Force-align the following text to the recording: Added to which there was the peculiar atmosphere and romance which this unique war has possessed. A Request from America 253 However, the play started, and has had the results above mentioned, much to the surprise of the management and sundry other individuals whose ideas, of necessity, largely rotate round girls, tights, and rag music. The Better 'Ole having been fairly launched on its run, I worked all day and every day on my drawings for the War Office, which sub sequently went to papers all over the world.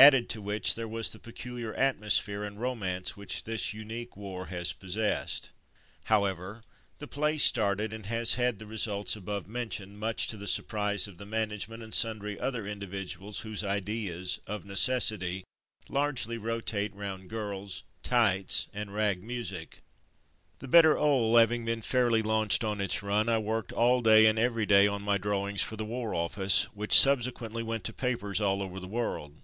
Added 0.00 0.28
to 0.28 0.40
which 0.40 0.76
there 0.76 0.86
was 0.86 1.10
the 1.10 1.18
peculiar 1.18 1.74
atmosphere 1.74 2.44
and 2.44 2.60
romance 2.60 3.16
which 3.16 3.42
this 3.42 3.74
unique 3.74 4.16
war 4.16 4.46
has 4.46 4.72
possessed. 4.72 5.50
A 6.08 6.14
Request 6.14 6.14
from 6.20 6.22
America 6.22 6.62
253 7.00 7.00
However, 7.00 7.00
the 7.00 7.08
play 7.08 7.38
started, 7.38 7.92
and 7.92 8.06
has 8.06 8.34
had 8.34 8.60
the 8.60 8.66
results 8.66 9.16
above 9.16 9.48
mentioned, 9.48 9.98
much 9.98 10.28
to 10.28 10.36
the 10.36 10.46
surprise 10.46 11.08
of 11.08 11.18
the 11.18 11.26
management 11.26 11.82
and 11.82 11.92
sundry 11.92 12.38
other 12.38 12.64
individuals 12.64 13.40
whose 13.40 13.64
ideas, 13.64 14.38
of 14.46 14.64
necessity, 14.64 15.42
largely 15.88 16.38
rotate 16.38 16.94
round 16.94 17.28
girls, 17.28 17.82
tights, 18.04 18.68
and 18.72 18.94
rag 18.94 19.20
music. 19.24 19.82
The 20.60 20.68
Better 20.68 20.96
'Ole 20.96 21.36
having 21.38 21.64
been 21.64 21.82
fairly 21.82 22.22
launched 22.22 22.62
on 22.62 22.80
its 22.80 23.02
run, 23.02 23.28
I 23.28 23.38
worked 23.38 23.72
all 23.72 24.00
day 24.00 24.26
and 24.26 24.38
every 24.38 24.64
day 24.64 24.86
on 24.86 25.02
my 25.02 25.18
drawings 25.18 25.62
for 25.62 25.74
the 25.74 25.84
War 25.84 26.14
Office, 26.14 26.68
which 26.72 26.96
sub 26.96 27.22
sequently 27.24 27.64
went 27.64 27.82
to 27.82 27.92
papers 27.92 28.40
all 28.40 28.62
over 28.62 28.78
the 28.78 28.86
world. 28.86 29.34